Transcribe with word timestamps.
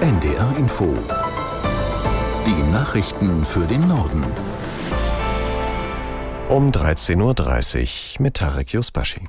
NDR 0.00 0.56
Info. 0.56 0.96
Die 2.46 2.70
Nachrichten 2.70 3.44
für 3.44 3.66
den 3.66 3.80
Norden. 3.88 4.24
Um 6.48 6.70
13.30 6.70 8.14
Uhr 8.16 8.22
mit 8.22 8.34
Tarek 8.34 8.72
Yusbashi. 8.74 9.22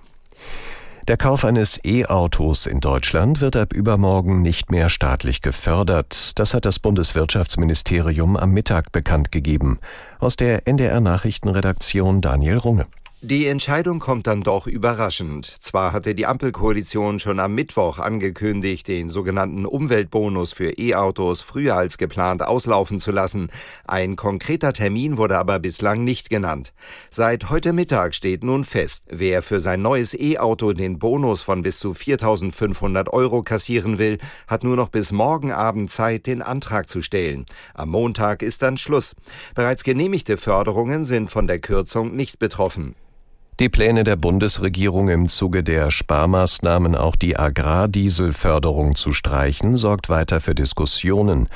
Der 1.07 1.17
Kauf 1.17 1.43
eines 1.43 1.83
E-Autos 1.83 2.67
in 2.67 2.81
Deutschland 2.81 3.41
wird 3.41 3.55
ab 3.55 3.73
übermorgen 3.73 4.43
nicht 4.43 4.69
mehr 4.69 4.89
staatlich 4.89 5.41
gefördert. 5.41 6.37
Das 6.37 6.53
hat 6.53 6.65
das 6.65 6.77
Bundeswirtschaftsministerium 6.77 8.37
am 8.37 8.51
Mittag 8.51 8.91
bekannt 8.91 9.31
gegeben. 9.31 9.79
Aus 10.19 10.35
der 10.35 10.67
NDR 10.67 11.01
Nachrichtenredaktion 11.01 12.21
Daniel 12.21 12.57
Runge. 12.57 12.85
Die 13.21 13.47
Entscheidung 13.47 13.99
kommt 13.99 14.27
dann 14.27 14.43
doch 14.43 14.65
überraschend. 14.65 15.45
Zwar 15.45 15.91
hatte 15.91 16.15
die 16.15 16.25
Ampelkoalition 16.25 17.19
schon 17.19 17.41
am 17.41 17.53
Mittwoch 17.53 17.99
angekündigt, 17.99 18.87
den 18.87 19.09
sogenannten 19.09 19.65
Umweltbonus 19.65 20.53
für 20.53 20.71
E-Autos 20.79 21.41
früher 21.41 21.75
als 21.75 21.97
geplant 21.97 22.41
auslaufen 22.41 23.01
zu 23.01 23.11
lassen. 23.11 23.51
Ein 23.85 24.15
konkreter 24.15 24.71
Termin 24.71 25.17
wurde 25.17 25.37
aber 25.37 25.59
bislang 25.59 26.05
nicht 26.05 26.29
genannt. 26.29 26.71
Seit 27.09 27.49
heute 27.49 27.73
Mittag 27.73 28.15
steht 28.15 28.41
nun 28.41 28.63
fest, 28.63 29.03
wer 29.09 29.41
für 29.41 29.59
sein 29.59 29.81
neues 29.81 30.13
E-Auto 30.13 30.71
den 30.71 30.97
Bonus 30.97 31.41
von 31.41 31.61
bis 31.61 31.77
zu 31.77 31.91
4.500 31.91 33.09
Euro 33.09 33.43
kassieren 33.43 33.97
will, 33.97 34.17
hat 34.47 34.63
nur 34.63 34.77
noch 34.77 34.87
bis 34.87 35.11
morgen 35.11 35.51
Abend 35.51 35.91
Zeit, 35.91 36.25
den 36.25 36.41
Antrag 36.41 36.87
zu 36.87 37.01
stellen. 37.01 37.45
Am 37.73 37.89
Montag 37.89 38.41
ist 38.41 38.61
dann 38.61 38.77
Schluss. 38.77 39.13
Bereits 39.55 39.83
genehmigte 39.83 40.37
Förderungen 40.37 41.03
sind 41.03 41.29
von 41.29 41.47
der 41.47 41.59
Kürzung 41.59 42.15
nicht 42.15 42.39
betroffen. 42.39 42.95
Die 43.59 43.67
Pläne 43.67 44.05
der 44.05 44.15
Bundesregierung 44.15 45.09
im 45.09 45.27
Zuge 45.27 45.65
der 45.65 45.91
Sparmaßnahmen 45.91 46.95
auch 46.95 47.17
die 47.17 47.35
Agrardieselförderung 47.35 48.95
zu 48.95 49.11
streichen, 49.11 49.75
sorgt 49.75 50.07
weiter 50.07 50.39
für 50.39 50.55
Diskussionen. 50.55 51.49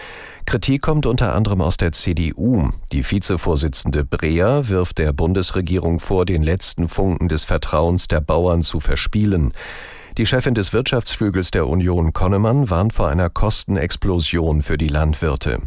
Kritik 0.46 0.82
kommt 0.82 1.06
unter 1.06 1.34
anderem 1.34 1.62
aus 1.62 1.78
der 1.78 1.94
CDU. 1.94 2.72
Die 2.92 3.10
Vizevorsitzende 3.10 4.04
Breer 4.04 4.68
wirft 4.68 4.98
der 4.98 5.14
Bundesregierung 5.14 6.02
vor, 6.02 6.26
den 6.26 6.44
letzten 6.44 6.90
Funken 6.90 7.30
des 7.30 7.46
Vertrauens 7.46 8.10
der 8.10 8.20
Bauern 8.20 8.64
zu 8.64 8.82
verspielen. 8.82 9.54
Die 10.18 10.26
Chefin 10.26 10.56
des 10.56 10.74
Wirtschaftsflügels 10.74 11.52
der 11.52 11.68
Union 11.68 12.12
Konnemann 12.12 12.70
warnt 12.70 12.92
vor 12.92 13.08
einer 13.08 13.30
Kostenexplosion 13.30 14.62
für 14.62 14.78
die 14.78 14.90
Landwirte. 14.90 15.62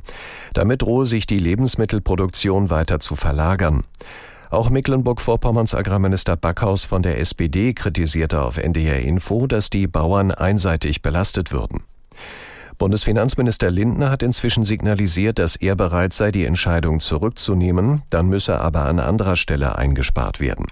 Damit 0.52 0.82
drohe 0.82 1.06
sich 1.06 1.24
die 1.24 1.38
Lebensmittelproduktion 1.38 2.68
weiter 2.68 3.00
zu 3.00 3.16
verlagern. 3.16 3.84
Auch 4.50 4.70
Mecklenburg-Vorpommerns 4.70 5.74
Agrarminister 5.74 6.36
Backhaus 6.36 6.84
von 6.84 7.02
der 7.02 7.18
SPD 7.18 7.74
kritisierte 7.74 8.42
auf 8.42 8.56
NDR 8.56 9.00
Info, 9.00 9.46
dass 9.46 9.70
die 9.70 9.86
Bauern 9.86 10.30
einseitig 10.30 11.02
belastet 11.02 11.52
würden. 11.52 11.82
Bundesfinanzminister 12.78 13.70
Lindner 13.70 14.10
hat 14.10 14.22
inzwischen 14.22 14.62
signalisiert, 14.62 15.38
dass 15.38 15.56
er 15.56 15.76
bereit 15.76 16.12
sei, 16.12 16.30
die 16.30 16.44
Entscheidung 16.44 17.00
zurückzunehmen, 17.00 18.02
dann 18.10 18.26
müsse 18.28 18.60
aber 18.60 18.82
an 18.82 19.00
anderer 19.00 19.36
Stelle 19.36 19.76
eingespart 19.76 20.40
werden. 20.40 20.66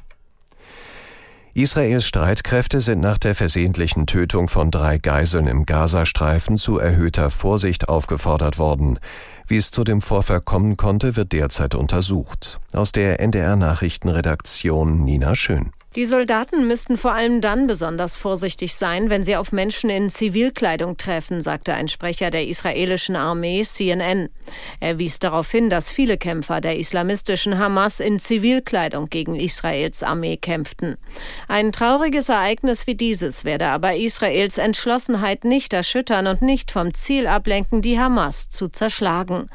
Israels 1.57 2.05
Streitkräfte 2.05 2.81
sind 2.81 3.01
nach 3.01 3.17
der 3.17 3.37
versehentlichen 3.37 4.07
Tötung 4.07 4.49
von 4.49 4.73
drei 4.73 4.99
Geiseln 4.99 5.47
im 5.47 5.67
Gazastreifen 5.67 6.57
zu 6.57 6.81
erhöhter 6.81 7.31
Vorsicht 7.31 7.89
aufgefordert 7.89 8.59
worden. 8.59 8.99
Wie 9.47 9.57
es 9.57 9.71
zu 9.71 9.85
dem 9.85 10.01
Vorfall 10.01 10.41
kommen 10.41 10.77
konnte, 10.77 11.15
wird 11.15 11.31
derzeit 11.31 11.77
untersucht. 11.77 12.59
Aus 12.73 12.91
der 12.91 13.21
NDR 13.21 13.55
Nachrichtenredaktion 13.55 15.05
Nina 15.05 15.37
Schön. 15.37 15.71
Die 15.97 16.07
Soldaten 16.07 16.67
müssten 16.67 16.97
vor 16.97 17.13
allem 17.13 17.41
dann 17.41 17.69
besonders 17.69 18.17
vorsichtig 18.17 18.75
sein, 18.75 19.11
wenn 19.11 19.23
sie 19.23 19.37
auf 19.37 19.53
Menschen 19.53 19.91
in 19.91 20.11
Zivilkleidung 20.11 20.97
treffen, 20.97 21.41
sagte 21.41 21.73
ein 21.73 21.87
Sprecher 21.87 22.33
der 22.33 22.49
israelischen 22.49 23.15
Armee 23.15 23.63
CNN. 23.63 24.29
Er 24.81 24.99
wies 24.99 25.21
darauf 25.21 25.49
hin, 25.49 25.71
dass 25.71 25.93
viele 25.93 26.19
Kämpfer 26.19 26.61
der 26.61 26.79
islamistischen 26.79 27.61
Hamas 27.61 28.01
in 28.01 28.19
Zivilkleidung 28.19 29.09
gegen 29.09 29.37
Israels 29.37 30.03
Armee 30.03 30.37
kämpften. 30.37 30.97
Ein 31.47 31.71
trauriges 31.71 32.29
Ereignis 32.29 32.89
wie 32.89 32.97
dieses 32.97 33.45
werde 33.45 33.69
aber 33.69 33.95
Israels 33.95 34.59
Entschlossenheit 34.59 35.45
nicht 35.45 35.73
erschüttern 35.73 36.27
und 36.27 36.43
nicht 36.43 36.73
vom 36.73 36.93
Ziel 36.93 37.29
ablenken, 37.29 37.83
die 37.83 38.01
Hamas 38.01 38.49
zu 38.49 38.69
zerschlagen. 38.69 39.47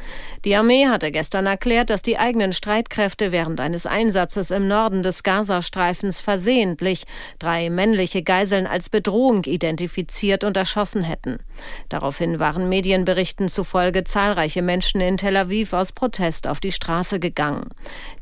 Die 0.45 0.55
Armee 0.55 0.87
hatte 0.87 1.11
gestern 1.11 1.47
erklärt, 1.47 1.89
dass 1.89 2.01
die 2.01 2.17
eigenen 2.17 2.53
Streitkräfte 2.53 3.33
während 3.33 3.59
eines 3.59 3.85
Einsatzes 3.85 4.51
im 4.51 4.69
Norden 4.69 5.03
des 5.03 5.23
Gazastreifens 5.23 6.21
versehentlich 6.29 7.05
drei 7.39 7.71
männliche 7.71 8.21
Geiseln 8.21 8.67
als 8.67 8.89
Bedrohung 8.89 9.45
identifiziert 9.45 10.43
und 10.43 10.57
erschossen 10.57 11.01
hätten. 11.01 11.39
Daraufhin 11.89 12.37
waren 12.39 12.69
Medienberichten 12.69 13.49
zufolge 13.49 14.03
zahlreiche 14.03 14.61
Menschen 14.61 15.01
in 15.01 15.17
Tel 15.17 15.35
Aviv 15.37 15.73
aus 15.73 15.91
Protest 15.91 16.47
auf 16.47 16.59
die 16.59 16.71
Straße 16.71 17.19
gegangen. 17.19 17.69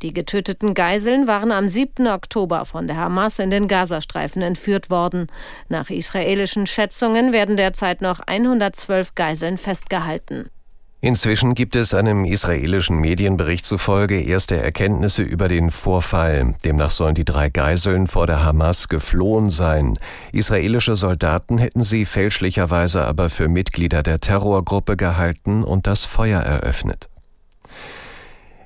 Die 0.00 0.14
getöteten 0.14 0.72
Geiseln 0.72 1.26
waren 1.26 1.52
am 1.52 1.68
7. 1.68 2.06
Oktober 2.06 2.64
von 2.64 2.86
der 2.86 2.96
Hamas 2.96 3.38
in 3.40 3.50
den 3.50 3.68
Gazastreifen 3.68 4.40
entführt 4.40 4.88
worden. 4.88 5.26
Nach 5.68 5.90
israelischen 5.90 6.66
Schätzungen 6.66 7.34
werden 7.34 7.58
derzeit 7.58 8.00
noch 8.00 8.20
112 8.20 9.14
Geiseln 9.16 9.58
festgehalten. 9.58 10.48
Inzwischen 11.00 11.54
gibt 11.54 11.76
es 11.76 11.94
einem 11.94 12.24
israelischen 12.24 12.98
Medienbericht 12.98 13.64
zufolge 13.64 14.20
erste 14.20 14.56
Erkenntnisse 14.56 15.22
über 15.22 15.46
den 15.46 15.70
Vorfall. 15.70 16.56
Demnach 16.64 16.90
sollen 16.90 17.14
die 17.14 17.24
drei 17.24 17.50
Geiseln 17.50 18.08
vor 18.08 18.26
der 18.26 18.44
Hamas 18.44 18.88
geflohen 18.88 19.48
sein. 19.48 19.96
Israelische 20.32 20.96
Soldaten 20.96 21.58
hätten 21.58 21.84
sie 21.84 22.04
fälschlicherweise 22.04 23.04
aber 23.04 23.30
für 23.30 23.46
Mitglieder 23.46 24.02
der 24.02 24.18
Terrorgruppe 24.18 24.96
gehalten 24.96 25.62
und 25.62 25.86
das 25.86 26.04
Feuer 26.04 26.40
eröffnet. 26.40 27.08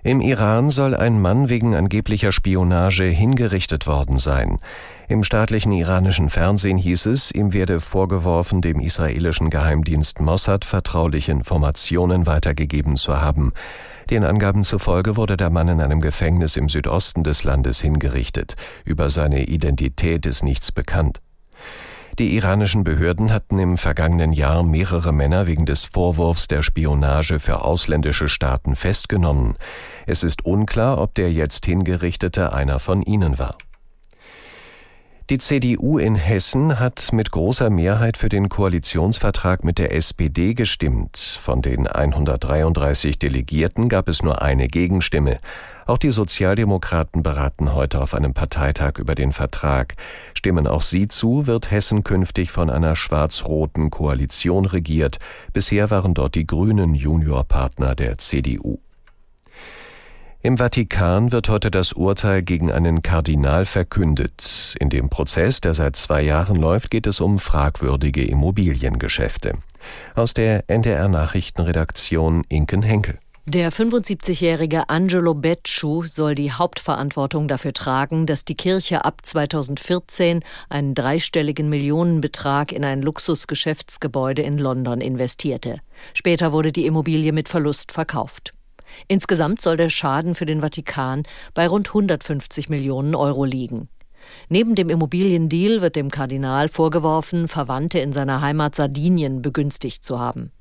Im 0.05 0.21
Iran 0.21 0.69
soll 0.71 0.97
ein 0.97 1.21
Mann 1.21 1.49
wegen 1.49 1.77
angeblicher 1.77 2.33
Spionage 2.33 3.05
hingerichtet 3.05 3.87
worden 3.87 4.19
sein. 4.19 4.59
Im 5.07 5.23
staatlichen 5.23 5.71
iranischen 5.71 6.29
Fernsehen 6.29 6.77
hieß 6.77 7.07
es, 7.07 7.31
ihm 7.31 7.53
werde 7.53 7.79
vorgeworfen, 7.79 8.63
dem 8.63 8.81
israelischen 8.81 9.49
Geheimdienst 9.49 10.19
Mossad 10.21 10.65
vertrauliche 10.65 11.31
Informationen 11.31 12.27
weitergegeben 12.27 12.97
zu 12.97 13.21
haben. 13.21 13.53
Den 14.11 14.25
Angaben 14.25 14.65
zufolge 14.65 15.17
wurde 15.17 15.37
der 15.37 15.51
Mann 15.51 15.69
in 15.69 15.81
einem 15.81 16.01
Gefängnis 16.01 16.57
im 16.57 16.69
Südosten 16.69 17.23
des 17.23 17.45
Landes 17.45 17.81
hingerichtet. 17.81 18.57
Über 18.85 19.09
seine 19.09 19.45
Identität 19.45 20.27
ist 20.27 20.43
nichts 20.43 20.73
bekannt. 20.73 21.21
Die 22.19 22.37
iranischen 22.37 22.85
Behörden 22.85 23.33
hatten 23.33 23.59
im 23.59 23.79
vergangenen 23.79 24.33
Jahr 24.33 24.63
mehrere 24.63 25.13
Männer 25.13 25.47
wegen 25.47 25.65
des 25.65 25.85
Vorwurfs 25.85 26.47
der 26.47 26.63
Spionage 26.63 27.41
für 27.41 27.65
ausländische 27.65 28.29
Staaten 28.29 28.77
festgenommen. 28.77 29.57
Es 30.07 30.23
ist 30.23 30.45
unklar, 30.45 31.01
ob 31.01 31.15
der 31.15 31.33
jetzt 31.33 31.65
hingerichtete 31.65 32.53
einer 32.53 32.81
von 32.81 33.01
ihnen 33.01 33.39
war. 33.39 33.57
Die 35.31 35.39
CDU 35.39 35.97
in 35.97 36.15
Hessen 36.15 36.79
hat 36.79 37.11
mit 37.13 37.31
großer 37.31 37.71
Mehrheit 37.71 38.19
für 38.19 38.29
den 38.29 38.51
Koalitionsvertrag 38.51 39.65
mit 39.65 39.79
der 39.79 39.95
SPD 39.95 40.53
gestimmt. 40.53 41.17
Von 41.17 41.63
den 41.63 41.87
133 41.87 43.19
Delegierten 43.19 43.89
gab 43.89 44.09
es 44.09 44.23
nur 44.23 44.43
eine 44.43 44.69
Gegenstimme. 44.69 45.39
Auch 45.87 45.99
die 45.99 46.11
Sozialdemokraten 46.11 47.23
beraten 47.23 47.75
heute 47.75 48.01
auf 48.01 48.15
einem 48.15 48.35
Parteitag 48.35 48.99
über 48.99 49.15
den 49.15 49.33
Vertrag. 49.33 49.95
Stimmen 50.35 50.67
auch 50.67 50.83
sie 50.83 51.09
zu, 51.09 51.47
wird 51.47 51.71
Hessen 51.71 52.05
künftig 52.05 52.51
von 52.51 52.71
einer 52.71 52.97
schwarz-roten 52.97 53.91
Koalition 53.91 54.65
regiert. 54.65 55.19
Bisher 55.53 55.91
waren 55.91 56.15
dort 56.15 56.35
die 56.35 56.47
Grünen 56.47 56.95
Juniorpartner 56.95 57.95
der 57.95 58.19
CDU. 58.19 58.79
Im 60.45 60.59
Vatikan 60.59 61.31
wird 61.31 61.49
heute 61.49 61.71
das 61.71 61.93
Urteil 61.93 62.43
gegen 62.43 62.73
einen 62.73 63.03
Kardinal 63.03 63.65
verkündet. 63.65 64.75
In 64.81 64.89
dem 64.89 65.09
Prozess, 65.09 65.61
der 65.61 65.73
seit 65.73 65.95
zwei 65.95 66.21
Jahren 66.21 66.57
läuft, 66.57 66.91
geht 66.91 67.07
es 67.07 67.21
um 67.21 67.39
fragwürdige 67.39 68.25
Immobiliengeschäfte. 68.25 69.55
Aus 70.17 70.35
der 70.35 70.69
NDR 70.69 71.07
Nachrichtenredaktion 71.07 72.43
Inken 72.49 72.83
Henkel. 72.83 73.19
Der 73.45 73.73
75-jährige 73.73 74.89
Angelo 74.89 75.35
Becciu 75.35 76.05
soll 76.05 76.37
die 76.37 76.53
Hauptverantwortung 76.53 77.49
dafür 77.49 77.73
tragen, 77.73 78.25
dass 78.25 78.45
die 78.45 78.55
Kirche 78.55 79.05
ab 79.05 79.23
2014 79.25 80.45
einen 80.69 80.95
dreistelligen 80.95 81.69
Millionenbetrag 81.69 82.71
in 82.71 82.85
ein 82.85 83.03
Luxusgeschäftsgebäude 83.03 84.43
in 84.43 84.59
London 84.59 85.01
investierte. 85.01 85.81
Später 86.15 86.53
wurde 86.53 86.71
die 86.71 86.87
Immobilie 86.87 87.33
mit 87.33 87.49
Verlust 87.49 87.91
verkauft. 87.91 88.53
Insgesamt 89.09 89.61
soll 89.61 89.77
der 89.77 89.89
Schaden 89.89 90.37
für 90.37 90.47
den 90.47 90.61
Vatikan 90.61 91.25
bei 91.53 91.67
rund 91.67 91.89
150 91.89 92.69
Millionen 92.69 93.17
Euro 93.17 93.45
liegen. 93.45 93.89
Neben 94.51 94.77
dem 94.77 94.89
Immobiliendeal 94.89 95.83
wird 95.83 95.97
dem 95.97 96.13
Kardinal 96.13 96.69
vorgeworfen, 96.69 97.49
Verwandte 97.49 97.99
in 97.99 98.13
seiner 98.13 98.41
Heimat 98.41 98.77
Sardinien 98.77 99.43
begünstigt 99.43 100.05
zu 100.05 100.21
haben. 100.21 100.53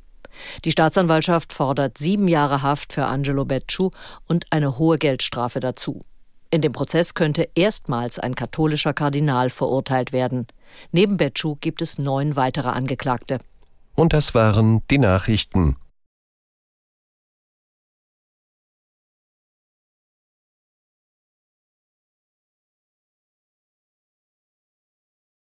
Die 0.65 0.71
Staatsanwaltschaft 0.71 1.53
fordert 1.53 1.97
sieben 1.97 2.27
Jahre 2.27 2.61
Haft 2.61 2.93
für 2.93 3.05
Angelo 3.05 3.45
Becciu 3.45 3.91
und 4.27 4.45
eine 4.49 4.77
hohe 4.77 4.97
Geldstrafe 4.97 5.59
dazu. 5.59 6.03
In 6.49 6.61
dem 6.61 6.73
Prozess 6.73 7.13
könnte 7.13 7.49
erstmals 7.55 8.19
ein 8.19 8.35
katholischer 8.35 8.93
Kardinal 8.93 9.49
verurteilt 9.49 10.11
werden. 10.11 10.47
Neben 10.91 11.17
Becciu 11.17 11.55
gibt 11.61 11.81
es 11.81 11.97
neun 11.97 12.35
weitere 12.35 12.69
Angeklagte. 12.69 13.39
Und 13.95 14.13
das 14.13 14.35
waren 14.35 14.81
die 14.89 14.97
Nachrichten. 14.97 15.77